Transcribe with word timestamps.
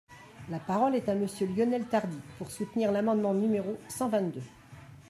La 0.49 0.57
parole 0.57 0.95
est 0.95 1.09
à 1.09 1.13
Monsieur 1.13 1.45
Lionel 1.45 1.85
Tardy, 1.85 2.17
pour 2.39 2.49
soutenir 2.49 2.91
l’amendement 2.91 3.35
numéro 3.35 3.77
cent 3.87 4.09
vingt-deux. 4.09 4.41